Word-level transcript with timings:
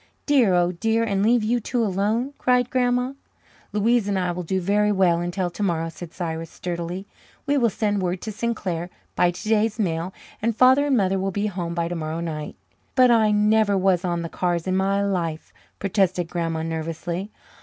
"Dear, 0.25 0.55
oh 0.55 0.71
dear, 0.71 1.03
and 1.03 1.21
leave 1.21 1.43
you 1.43 1.59
two 1.59 1.83
alone!" 1.85 2.33
cried 2.39 2.71
Grandma. 2.71 3.13
"Louise 3.71 4.07
and 4.07 4.17
I 4.17 4.31
will 4.31 4.41
do 4.41 4.59
very 4.59 4.91
well 4.91 5.19
until 5.21 5.51
tomorrow," 5.51 5.89
said 5.89 6.11
Cyrus 6.11 6.49
sturdily. 6.49 7.05
"We 7.45 7.55
will 7.59 7.69
send 7.69 8.01
word 8.01 8.19
to 8.23 8.31
Sinclair 8.31 8.89
by 9.15 9.29
today's 9.29 9.77
mail, 9.77 10.11
and 10.41 10.55
Father 10.55 10.87
and 10.87 10.97
Mother 10.97 11.19
will 11.19 11.29
be 11.29 11.45
home 11.45 11.75
by 11.75 11.87
tomorrow 11.87 12.19
night." 12.19 12.55
"But 12.95 13.11
I 13.11 13.29
never 13.29 13.77
was 13.77 14.03
on 14.03 14.23
the 14.23 14.27
cars 14.27 14.65
in 14.65 14.75
my 14.75 15.03
life," 15.03 15.53
protested 15.77 16.29
Grandma 16.31 16.63
nervously. 16.63 17.29